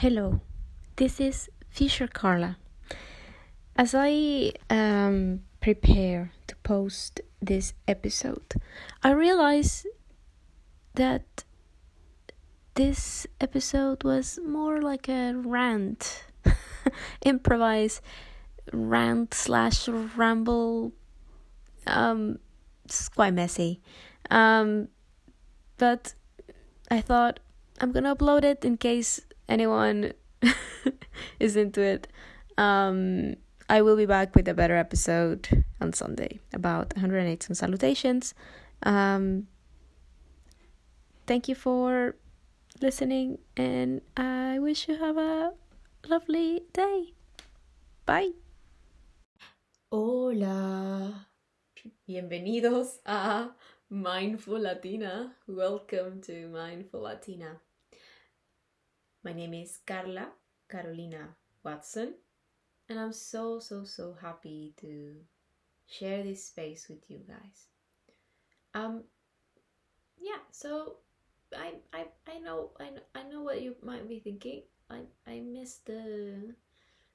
[0.00, 0.40] Hello,
[0.94, 2.56] this is Fisher Carla.
[3.74, 8.54] As I um, prepare to post this episode,
[9.02, 9.84] I realize
[10.94, 11.42] that
[12.74, 16.26] this episode was more like a rant,
[17.24, 18.00] improvise
[18.72, 20.92] rant slash ramble.
[21.88, 22.38] Um,
[22.84, 23.80] it's quite messy,
[24.30, 24.90] um,
[25.76, 26.14] but
[26.88, 27.40] I thought
[27.80, 30.12] I'm gonna upload it in case anyone
[31.40, 32.08] is into it.
[32.56, 33.36] Um,
[33.68, 38.34] I will be back with a better episode on Sunday about 108 sun salutations.
[38.82, 39.46] Um,
[41.26, 42.14] thank you for
[42.80, 45.52] listening, and I wish you have a
[46.08, 47.12] lovely day.
[48.06, 48.32] Bye.
[49.92, 51.26] Hola.
[52.08, 53.50] Bienvenidos a
[53.90, 55.34] Mindful Latina.
[55.46, 57.60] Welcome to Mindful Latina.
[59.24, 60.28] My name is Carla
[60.70, 62.14] Carolina Watson,
[62.88, 65.16] and I'm so, so, so happy to
[65.88, 67.66] share this space with you guys.
[68.74, 69.02] Um,
[70.20, 70.98] yeah, so
[71.56, 74.62] I, I, I know, I, know, I know what you might be thinking.
[74.88, 76.54] I, I missed the,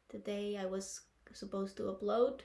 [0.10, 1.02] the day I was
[1.32, 2.42] supposed to upload.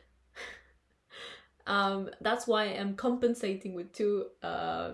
[1.66, 4.92] um, that's why I'm compensating with two uh,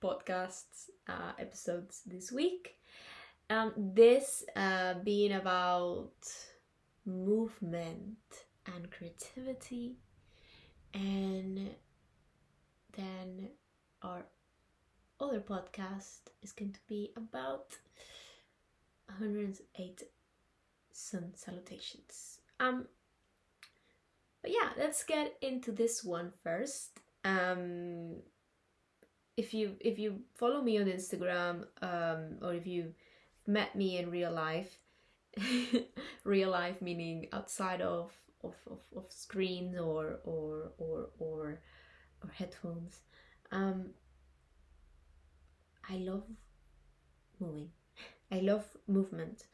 [0.00, 2.77] podcasts uh, episodes this week.
[3.50, 6.12] Um, this uh, being about
[7.06, 8.18] movement
[8.66, 9.96] and creativity,
[10.92, 11.70] and
[12.94, 13.48] then
[14.02, 14.24] our
[15.20, 17.76] other podcast is going to be about
[19.06, 20.02] 108
[20.92, 22.40] sun salutations.
[22.60, 22.86] Um,
[24.42, 27.00] but yeah, let's get into this one first.
[27.24, 28.16] Um,
[29.36, 32.94] if you if you follow me on Instagram, um, or if you
[33.48, 34.78] met me in real life.
[36.24, 38.12] Real life meaning outside of
[38.44, 41.60] of, of, of screens or or or or
[42.22, 43.00] or headphones.
[43.50, 43.90] Um
[45.88, 46.24] i love
[47.40, 47.70] moving.
[48.30, 49.46] I love movement.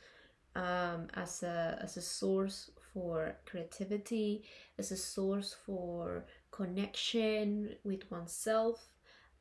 [0.57, 4.45] Um as a as a source for creativity
[4.79, 8.89] as a source for connection with oneself.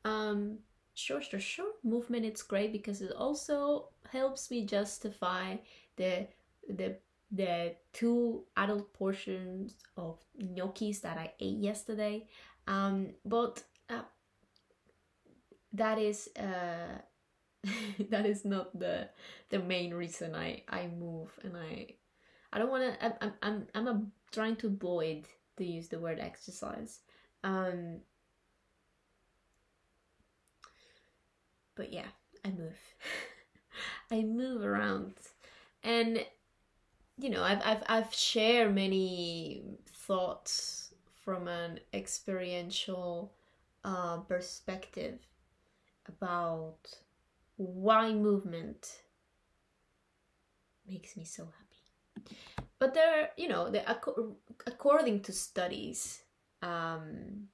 [0.04, 0.58] Um
[0.94, 5.56] sure sure sure movement it's great because it also helps me justify
[5.96, 6.26] the
[6.68, 6.96] the
[7.34, 12.26] the two adult portions of gnocchis that I ate yesterday.
[12.66, 14.02] Um, but uh,
[15.72, 16.98] that is uh,
[18.10, 19.08] that is not the
[19.50, 21.94] the main reason I I move and I
[22.52, 25.26] I don't want to I'm I'm I'm a, trying to avoid
[25.56, 27.00] to use the word exercise.
[27.42, 28.00] Um,
[31.74, 32.08] but yeah,
[32.44, 32.78] I move.
[34.10, 35.14] I move around,
[35.82, 36.24] and
[37.18, 43.32] you know, I've I've I've shared many thoughts from an experiential
[43.84, 45.18] uh, perspective
[46.06, 46.78] about
[47.56, 49.00] why movement
[50.86, 52.34] makes me so happy.
[52.78, 53.82] But there, you know, the,
[54.66, 56.22] according to studies,
[56.62, 57.48] um,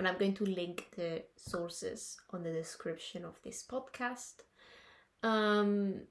[0.00, 4.36] and I'm going to link the sources on the description of this podcast.
[5.22, 6.04] Um,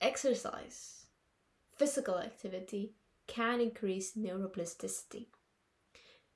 [0.00, 1.06] exercise,
[1.76, 2.92] physical activity
[3.26, 5.26] can increase neuroplasticity.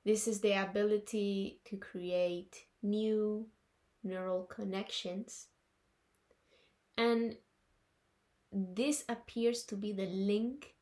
[0.03, 3.47] This is the ability to create new
[4.03, 5.47] neural connections.
[6.97, 7.37] And
[8.51, 10.74] this appears to be the link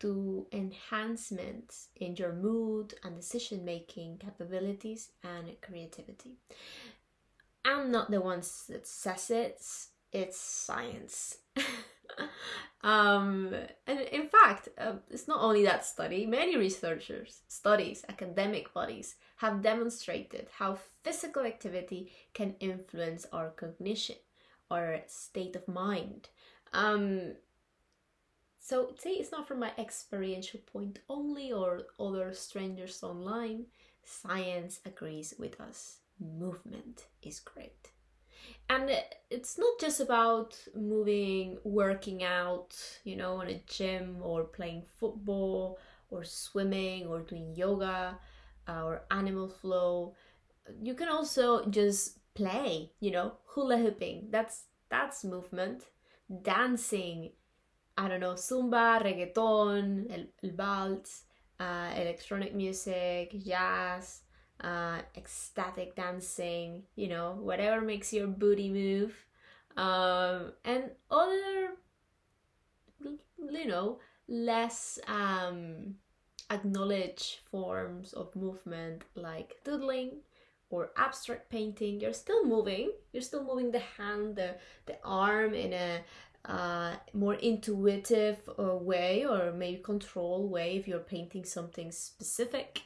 [0.00, 6.36] to enhancements in your mood and decision making capabilities and creativity.
[7.64, 9.62] I'm not the one that says it,
[10.12, 11.38] it's science.
[12.82, 13.54] um,
[13.86, 19.62] and in fact, uh, it's not only that study, many researchers, studies, academic bodies have
[19.62, 24.16] demonstrated how physical activity can influence our cognition,
[24.70, 26.28] our state of mind.
[26.72, 27.32] Um,
[28.68, 33.66] so, say it's not from my experiential point only or other strangers online.
[34.04, 35.98] Science agrees with us.
[36.20, 37.90] Movement is great.
[38.70, 38.90] And
[39.30, 45.78] it's not just about moving, working out, you know, in a gym or playing football
[46.10, 48.18] or swimming or doing yoga
[48.68, 50.14] uh, or animal flow.
[50.82, 54.28] You can also just play, you know, hula hooping.
[54.30, 55.84] That's that's movement.
[56.42, 57.30] Dancing
[57.98, 61.22] I don't know, zumba, reggaeton, el, el vals,
[61.60, 64.22] uh, electronic music, jazz,
[64.62, 69.14] uh, ecstatic dancing, you know, whatever makes your booty move.
[69.76, 71.76] um, and other
[73.38, 73.98] you know
[74.28, 75.94] less um,
[76.50, 80.18] acknowledged forms of movement like doodling
[80.70, 84.54] or abstract painting you're still moving you're still moving the hand the,
[84.86, 86.00] the arm in a
[86.48, 92.80] uh, more intuitive uh, way or maybe control way if you're painting something specific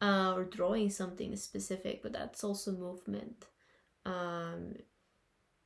[0.00, 3.46] uh, or drawing something specific but that's also movement.
[4.06, 4.76] Um,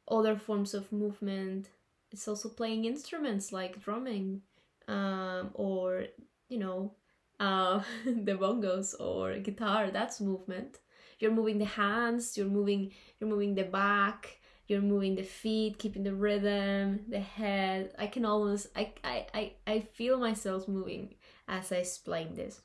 [0.09, 1.69] other forms of movement
[2.11, 4.41] it's also playing instruments like drumming
[4.89, 6.05] um, or
[6.49, 6.95] you know
[7.39, 10.79] uh, the bongos or guitar that's movement.
[11.19, 14.39] You're moving the hands you're moving you're moving the back
[14.69, 17.93] you're moving the feet keeping the rhythm the head.
[17.99, 21.15] I can almost i i i, I feel myself moving
[21.49, 22.61] as i explain this.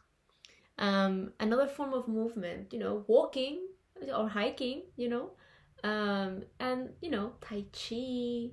[0.78, 3.68] Um, another form of movement you know walking
[4.16, 5.32] or hiking you know
[5.84, 8.52] um, and you know tai chi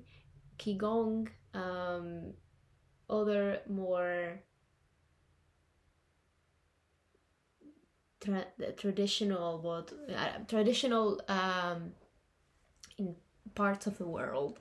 [0.59, 2.33] qigong um,
[3.09, 4.41] other more
[8.19, 8.45] tra-
[8.77, 11.93] traditional but uh, traditional um,
[12.97, 13.15] in
[13.55, 14.59] parts of the world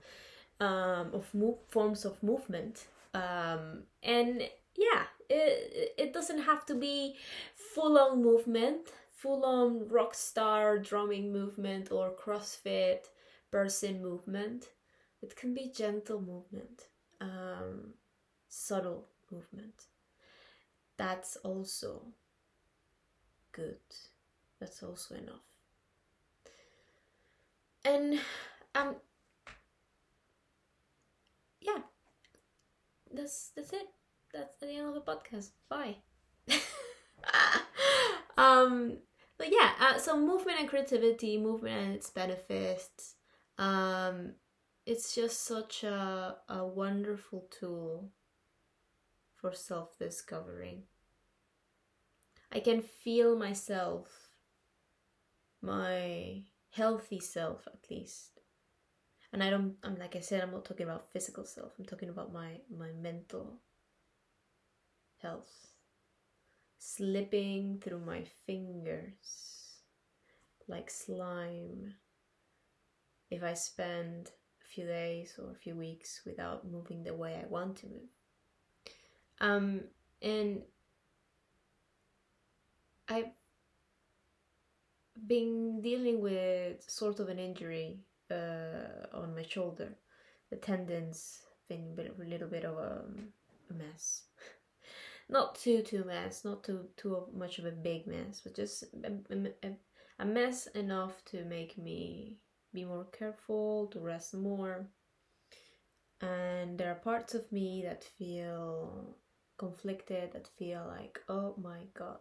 [0.61, 1.33] um, of
[1.69, 2.87] forms of movement.
[3.15, 4.43] Um, and
[4.77, 7.17] yeah it, it doesn't have to be
[7.75, 13.01] full on movement full on rock star drumming movement or crossfit
[13.51, 14.67] person movement.
[15.21, 16.87] It can be gentle movement
[17.21, 17.95] um,
[18.49, 19.87] subtle movement.
[20.97, 22.03] That's also
[23.51, 23.79] good.
[24.61, 25.47] That's also enough.
[27.85, 28.21] And
[28.79, 28.97] um
[31.61, 31.79] yeah.
[33.13, 33.89] That's that's it.
[34.33, 35.51] That's the end of the podcast.
[35.69, 35.97] Bye.
[38.37, 38.99] Um
[39.37, 43.17] but yeah uh, so movement and creativity movement and its benefits
[43.59, 44.35] um
[44.87, 48.11] it's just such a, a wonderful tool
[49.37, 50.83] for self-discovering.
[52.53, 54.29] I can feel myself
[55.63, 58.38] my healthy self at least
[59.33, 62.09] and i don't i'm like i said i'm not talking about physical self i'm talking
[62.09, 63.61] about my my mental
[65.19, 65.73] health.
[66.79, 69.75] Slipping through my fingers
[70.69, 71.95] like slime.
[73.31, 74.31] If i spend
[74.63, 78.11] a few days or a few weeks without moving the way i want to move.
[79.41, 79.81] Um
[80.23, 80.63] and
[83.09, 83.31] i've
[85.27, 89.95] been dealing with sort of an injury uh, on my shoulder.
[90.51, 93.05] The tendons been a little bit of a,
[93.71, 94.23] a mess.
[95.29, 99.13] not too too mess, not too too much of a big mess, but just a,
[99.67, 99.73] a,
[100.21, 102.39] a mess enough to make me
[102.73, 104.87] be more careful, to rest more.
[106.21, 109.17] And there are parts of me that feel
[109.57, 112.19] conflicted, that feel like, oh my god,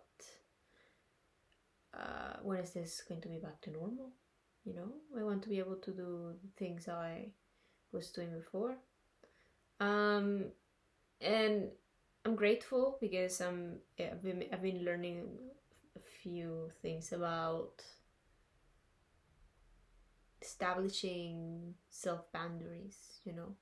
[1.94, 4.12] uh, when is this going to be back to normal?
[4.68, 7.30] You know, I want to be able to do things I
[7.94, 8.76] was doing before.
[9.80, 10.48] Um,
[11.22, 11.70] and
[12.26, 15.24] I'm grateful because I'm yeah, I've been I've been learning
[15.96, 17.82] a few things about
[20.42, 23.22] establishing self boundaries.
[23.24, 23.56] You know,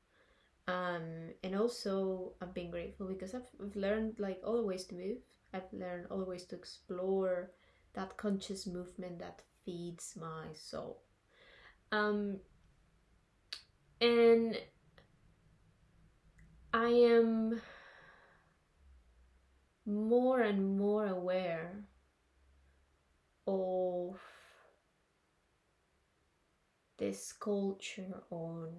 [0.73, 4.95] um, and also I've been grateful because I've, I've learned like all the ways to
[4.95, 5.19] move.
[5.53, 7.51] I've learned all the ways to explore
[7.93, 11.01] that conscious movement that feeds my soul.
[11.91, 12.37] Um,
[13.99, 14.57] and
[16.73, 17.61] I am
[19.85, 21.71] more and more aware
[23.47, 24.19] of
[26.97, 28.71] this culture on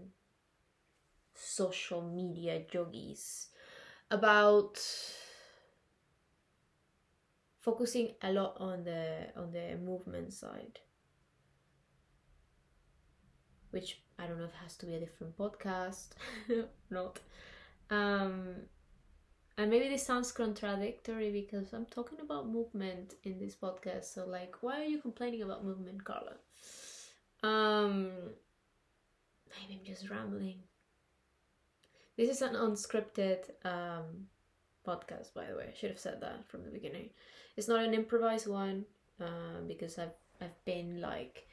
[1.34, 3.48] social media yogis
[4.10, 4.80] about
[7.66, 10.78] focusing a lot on the on the movement side.
[13.72, 16.10] Which i don't know if it has to be a different podcast
[16.90, 17.18] not.
[17.90, 18.54] Um
[19.58, 24.54] and maybe this sounds contradictory because i'm talking about movement in this podcast so like
[24.60, 26.36] why are you complaining about movement carla?
[27.42, 28.12] Um
[29.50, 30.60] maybe i'm just rambling.
[32.16, 34.28] This is an unscripted um
[34.86, 37.10] podcast by the way i should have said that from the beginning
[37.56, 38.84] it's not an improvised one
[39.20, 41.48] uh, because I've I've been like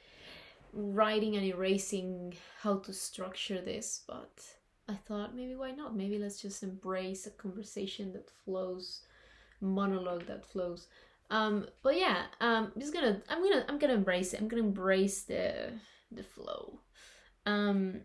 [0.74, 4.44] writing and erasing how to structure this, but
[4.90, 5.96] I thought maybe why not?
[5.96, 9.02] Maybe let's just embrace a conversation that flows,
[9.62, 10.88] monologue that flows.
[11.30, 14.42] Um, but yeah, um, I'm just gonna I'm gonna I'm gonna embrace it.
[14.42, 15.72] I'm gonna embrace the
[16.12, 16.80] the flow.
[17.46, 18.02] Um,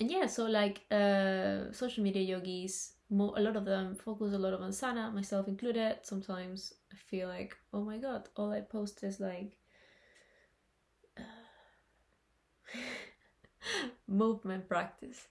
[0.00, 4.38] and yeah, so like uh, social media yogis, mo- a lot of them focus a
[4.38, 5.98] lot of asana, myself included.
[6.02, 9.56] Sometimes I feel like, oh my god, all I post is like
[11.18, 11.22] uh,
[14.08, 15.28] movement practice.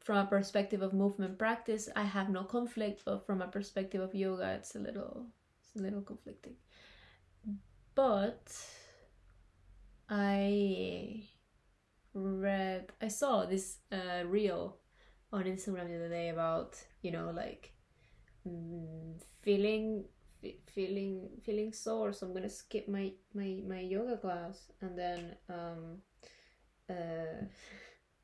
[0.00, 4.14] From a perspective of movement practice, I have no conflict, but from a perspective of
[4.14, 5.26] yoga, it's a little,
[5.60, 6.56] it's a little conflicting.
[7.94, 8.52] But
[10.08, 11.24] I
[12.14, 14.78] read I saw this uh, reel
[15.32, 17.72] on Instagram the other day about you know like
[18.48, 20.04] mm, feeling
[20.66, 24.70] feeling feeling sore so I'm gonna skip my my my yoga class.
[24.80, 26.02] And then um
[26.90, 27.44] uh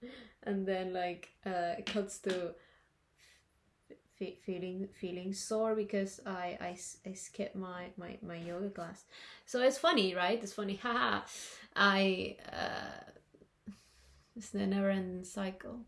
[0.45, 2.55] and then like uh it cuts to
[4.21, 6.77] f- feeling feeling sore because I, I
[7.09, 9.05] I skipped my my my yoga class.
[9.47, 10.43] So it's funny right?
[10.43, 10.77] It's funny.
[10.83, 11.23] Haha
[11.77, 13.11] I uh
[14.37, 15.81] it's the never ending cycle.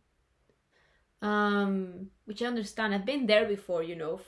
[1.22, 2.94] Um, which I understand.
[2.94, 4.20] I've been there before, you know.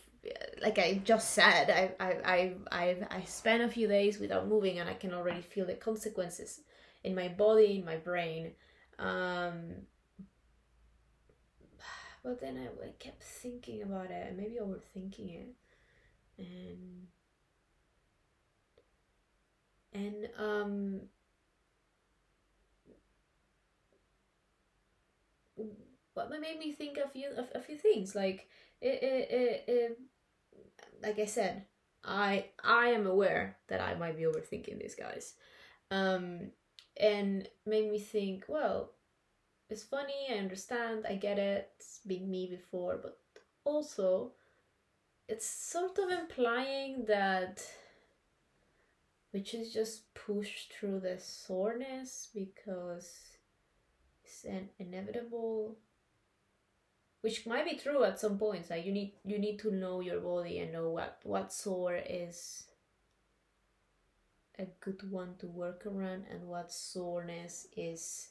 [0.60, 4.78] Like I just said, I I I I I spent a few days without moving,
[4.78, 6.60] and I can already feel the consequences
[7.04, 8.52] in my body, in my brain.
[8.98, 9.86] Um,
[12.24, 15.54] but then I, I kept thinking about it, and maybe overthinking it,
[16.38, 17.08] and
[19.92, 21.00] and um
[26.18, 28.48] what made me think a few a, a few things like
[28.80, 29.98] it, it, it, it,
[31.02, 31.64] like I said
[32.04, 35.34] I I am aware that I might be overthinking these guys.
[35.90, 36.52] Um
[36.96, 38.92] and made me think well
[39.70, 43.18] it's funny I understand I get it it's been me before but
[43.64, 44.32] also
[45.28, 47.62] it's sort of implying that
[49.32, 53.12] we should just push through the soreness because
[54.24, 55.76] it's an inevitable
[57.20, 60.20] which might be true at some points like you need you need to know your
[60.20, 62.64] body and know what what sore is
[64.58, 68.30] a good one to work around and what soreness is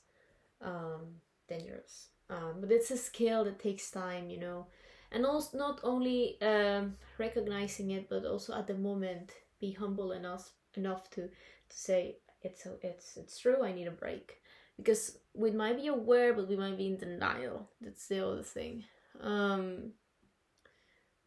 [0.62, 2.08] um, dangerous.
[2.30, 4.68] Um, but it's a skill that takes time you know.
[5.12, 10.52] And also not only um, recognizing it but also at the moment be humble enough
[10.76, 14.42] enough to to say it's it's it's true i need a break
[14.78, 17.70] because we might be aware but we might be in denial.
[17.82, 18.84] That's the other thing
[19.22, 19.92] um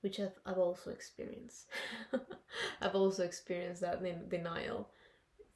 [0.01, 1.67] which I've, I've also experienced.
[2.81, 4.89] I've also experienced that in denial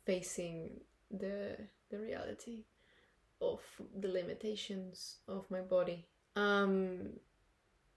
[0.05, 1.57] facing the
[1.91, 2.65] the reality
[3.41, 3.61] of
[3.99, 6.07] the limitations of my body.
[6.37, 7.15] Um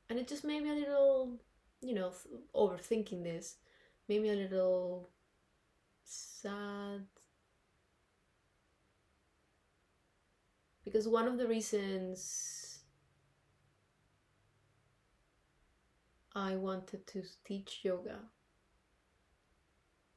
[0.09, 1.33] and it just made me a little
[1.81, 2.11] you know
[2.55, 3.55] overthinking this.
[4.07, 5.09] Made me a little
[6.05, 7.05] sad
[10.87, 12.79] because one of the reasons
[16.33, 18.19] I wanted to teach yoga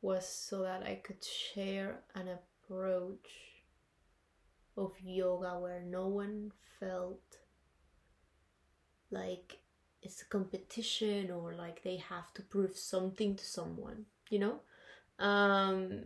[0.00, 3.28] was so that I could share an approach
[4.76, 7.38] of yoga where no one felt
[9.10, 9.58] like
[10.02, 14.60] it's a competition or like they have to prove something to someone, you know?
[15.18, 16.04] Um,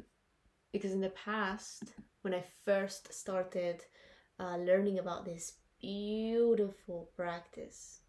[0.72, 1.92] because in the past,
[2.22, 3.82] when I first started
[4.38, 8.00] uh, learning about this beautiful practice.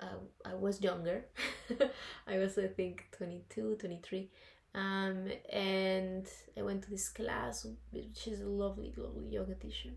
[0.00, 1.26] Uh, I was younger.
[2.26, 4.30] I was, I think, 22, 23.
[4.74, 6.28] Um, and
[6.58, 7.66] I went to this class.
[8.14, 9.90] She's a lovely, lovely yoga teacher.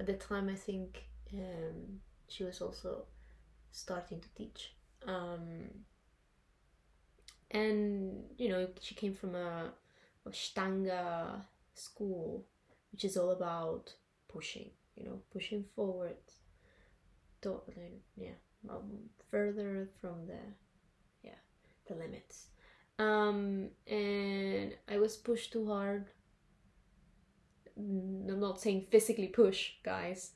[0.00, 3.04] At the time, I think um, she was also
[3.70, 4.74] starting to teach.
[5.06, 5.68] Um,
[7.50, 9.70] and, you know, she came from a,
[10.26, 11.42] a Ashtanga
[11.74, 12.44] school
[12.92, 13.94] which is all about
[14.28, 16.16] pushing, you know, pushing forward,
[17.40, 17.62] don't,
[18.16, 18.38] yeah,
[18.70, 20.38] um, further from the,
[21.22, 21.40] yeah,
[21.88, 22.46] the limits.
[22.98, 26.06] Um, and I was pushed too hard.
[27.80, 30.32] Mm, I'm not saying physically push, guys.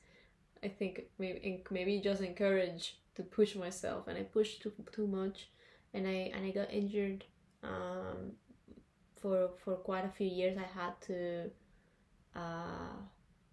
[0.63, 5.49] I think maybe maybe just encourage to push myself, and I pushed too too much,
[5.93, 7.25] and I and I got injured.
[7.63, 8.33] Um,
[9.21, 11.51] for for quite a few years, I had to
[12.37, 12.95] uh,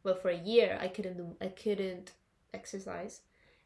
[0.05, 2.13] well for a year I couldn't do I couldn't
[2.53, 3.23] exercise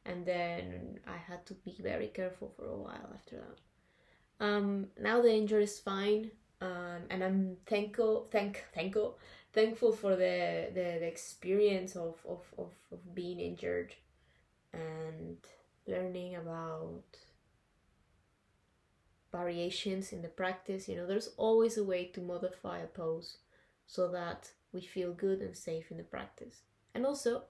[0.09, 4.45] and then I had to be very careful for a while after that.
[4.45, 9.19] Um, now the injury is fine, um, and I'm thankful, thank, thankful,
[9.53, 13.95] thankful for the, the, the experience of, of, of, of being injured
[14.73, 15.37] and
[15.87, 17.03] learning about
[19.31, 20.89] variations in the practice.
[20.89, 23.39] You know, there's always a way to modify a pose
[23.87, 26.63] so that we feel good and safe in the practice.
[26.95, 27.45] And also,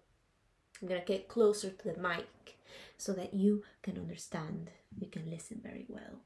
[0.81, 2.59] I'm gonna get closer to the mic
[2.97, 6.21] so that you can understand, you can listen very well.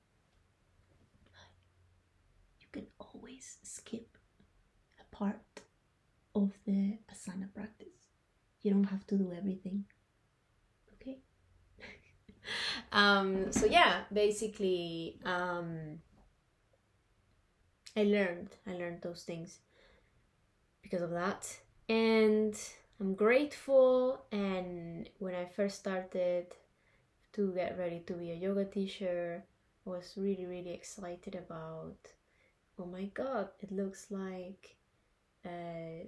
[2.61, 4.17] You can always skip
[5.01, 5.61] a part
[6.35, 8.09] of the asana practice.
[8.63, 9.85] You don't have to do everything.
[10.95, 11.19] Okay?
[12.93, 15.99] um, so yeah, basically, um,
[17.97, 19.59] I learned, I learned those things
[20.83, 21.59] because of that.
[21.89, 22.59] And
[23.01, 24.25] I'm grateful.
[24.33, 26.47] And when I first started
[27.33, 29.45] to get ready to be a yoga teacher,
[29.87, 31.97] I was really, really excited about
[32.79, 34.77] oh my god, it looks like
[35.45, 36.05] uh,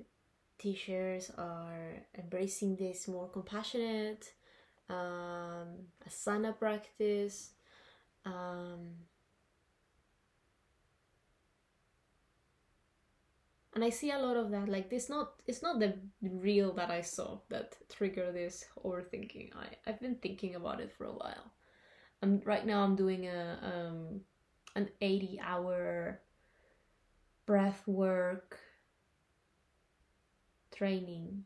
[0.58, 4.32] teachers are embracing this more compassionate
[4.88, 7.50] um, asana practice.
[8.24, 8.94] Um,
[13.74, 14.68] and I see a lot of that.
[14.68, 19.54] Like this, not it's not the reel that I saw that trigger this overthinking.
[19.56, 21.52] I I've been thinking about it for a while.
[22.22, 24.20] And right now I'm doing a um,
[24.76, 26.20] an eighty hour
[27.46, 28.58] breath work
[30.74, 31.44] training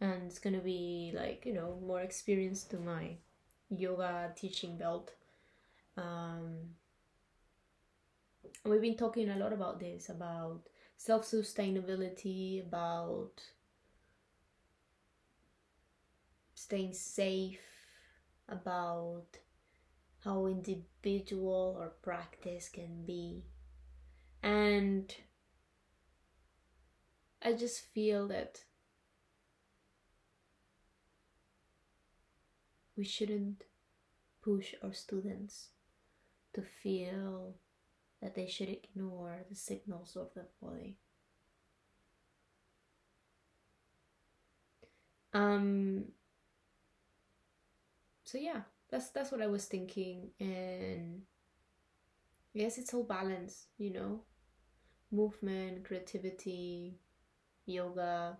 [0.00, 3.16] and it's gonna be like you know more experience to my
[3.70, 5.12] yoga teaching belt
[5.96, 6.56] um,
[8.64, 10.62] we've been talking a lot about this about
[10.96, 13.42] self-sustainability about
[16.54, 17.60] staying safe
[18.48, 19.26] about
[20.24, 23.44] how individual or practice can be.
[24.42, 25.14] And
[27.42, 28.64] I just feel that
[32.96, 33.64] we shouldn't
[34.42, 35.68] push our students
[36.54, 37.54] to feel
[38.22, 40.96] that they should ignore the signals of the body.
[45.32, 46.12] Um
[48.24, 51.22] so yeah, that's that's what I was thinking and
[52.52, 54.20] yes it's all balance, you know.
[55.10, 56.98] Movement, creativity,
[57.66, 58.38] yoga.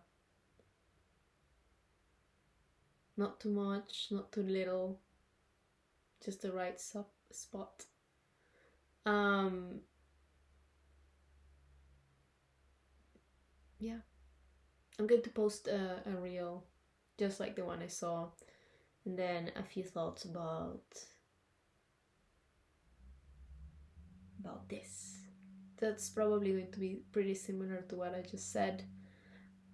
[3.19, 4.99] Not too much, not too little,
[6.25, 6.81] just the right
[7.31, 7.87] spot.
[9.09, 9.81] Um,
[13.79, 14.01] yeah,
[14.99, 16.65] I'm going to post a, a reel
[17.19, 18.29] just like the one I saw,
[19.05, 20.83] and then a few thoughts about
[24.41, 25.19] about this.
[25.81, 28.85] That's probably going to be pretty similar to what I just said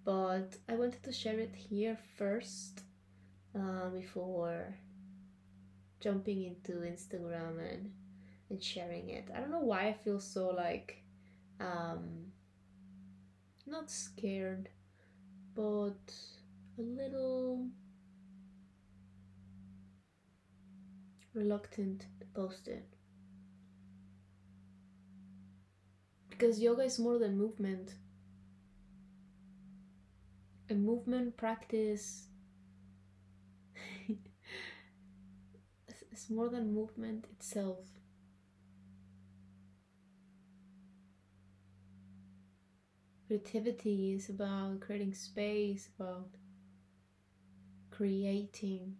[0.05, 2.81] but I wanted to share it here first
[3.55, 4.75] uh, before
[5.99, 7.91] jumping into Instagram and
[8.49, 9.29] and sharing it.
[9.35, 11.01] I don't know why I feel so like
[11.59, 12.31] um
[13.65, 14.69] not scared
[15.55, 16.13] but
[16.77, 17.67] a little
[21.33, 22.87] reluctant to post it.
[26.29, 27.93] Because yoga is more than movement
[30.69, 32.25] a movement practice
[36.11, 37.85] it's more than movement itself
[43.27, 46.29] creativity is about creating space about
[47.91, 48.95] creating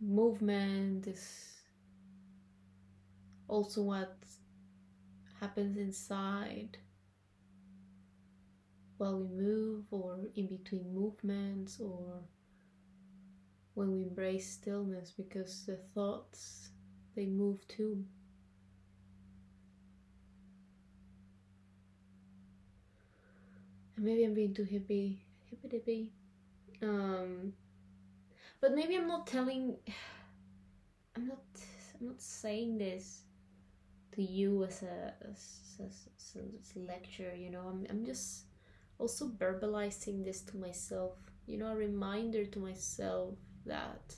[0.00, 1.62] movement is
[3.48, 4.16] also what
[5.40, 6.78] happens inside
[8.98, 12.20] while we move or in between movements or
[13.74, 16.70] when we embrace stillness because the thoughts
[17.16, 18.04] they move too
[24.00, 25.18] maybe i'm being too hippie.
[25.50, 26.12] Hippie dippy
[26.82, 27.52] um
[28.60, 29.76] but maybe i'm not telling
[31.16, 31.44] i'm not
[32.00, 33.22] i'm not saying this
[34.12, 37.60] to you as a, as, as, as lecture you know?
[37.60, 38.44] I'm, I'm just
[39.00, 41.14] also verbalizing this to myself,
[41.46, 43.34] you know, a reminder to myself
[43.64, 44.14] that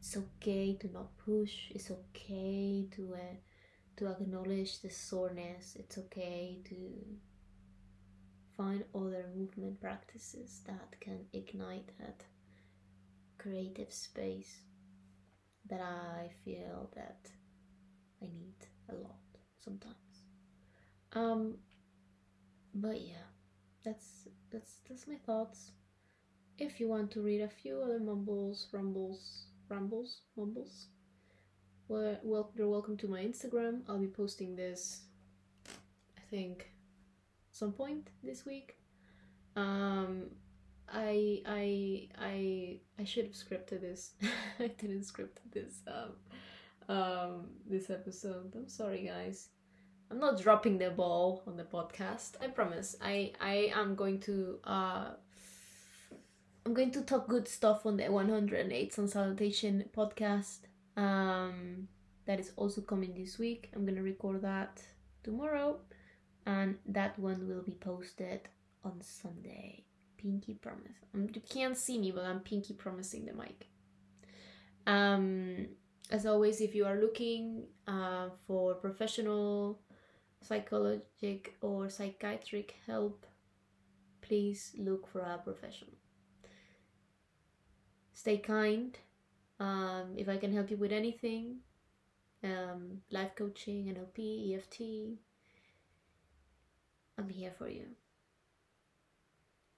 [0.00, 3.34] it's okay to not push, it's okay to uh,
[3.96, 6.76] to acknowledge the soreness, it's okay to
[8.56, 12.24] find other movement practices that can ignite that
[13.38, 14.60] creative space
[15.68, 17.30] that I feel that
[18.22, 19.18] I need a lot
[19.58, 19.94] sometimes.
[21.12, 21.54] Um,
[22.74, 23.28] but yeah
[23.84, 25.70] that's that's that's my thoughts
[26.58, 30.86] if you want to read a few other mumbles rumbles rumbles mumbles
[31.88, 35.02] well, well you're welcome to my instagram i'll be posting this
[35.68, 36.73] i think
[37.54, 38.76] some point this week.
[39.54, 40.24] Um,
[40.92, 44.10] I I I I should have scripted this.
[44.58, 48.52] I didn't script this um um this episode.
[48.56, 49.48] I'm sorry guys.
[50.10, 52.32] I'm not dropping the ball on the podcast.
[52.42, 52.96] I promise.
[53.00, 55.10] I I am going to uh
[56.66, 60.58] I'm going to talk good stuff on the 108 Sun Salutation podcast.
[60.96, 61.88] Um
[62.26, 63.70] that is also coming this week.
[63.74, 64.82] I'm gonna record that
[65.22, 65.78] tomorrow
[66.46, 68.48] and that one will be posted
[68.84, 69.84] on Sunday.
[70.16, 70.96] Pinky promise.
[71.14, 73.66] Um, you can't see me, but I'm pinky promising the mic.
[74.86, 75.66] Um,
[76.10, 79.80] as always, if you are looking uh, for professional
[80.42, 83.26] psychologic or psychiatric help,
[84.20, 85.92] please look for a professional.
[88.12, 88.96] Stay kind.
[89.60, 91.56] Um, if I can help you with anything,
[92.42, 95.18] um, life coaching, NLP, EFT,
[97.18, 97.86] I'm here for you.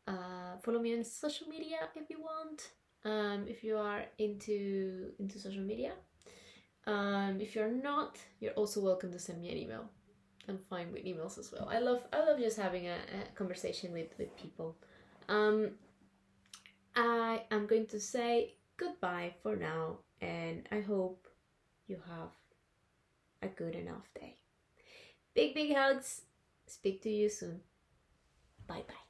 [0.07, 2.70] Uh, follow me on social media if you want.
[3.05, 5.92] Um, if you are into into social media.
[6.87, 9.90] Um, if you're not, you're also welcome to send me an email.
[10.49, 11.68] I'm fine with emails as well.
[11.70, 14.77] I love I love just having a, a conversation with with people.
[15.29, 15.72] Um,
[16.94, 21.27] I am going to say goodbye for now, and I hope
[21.88, 22.31] you have
[23.42, 24.37] a good enough day.
[25.35, 26.22] Big big hugs.
[26.67, 27.63] Speak to you soon.
[28.67, 29.06] Bye bye.